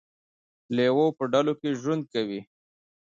[0.75, 2.41] لیوه په ډلو کې ژوند کوي